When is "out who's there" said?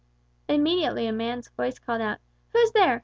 2.01-2.99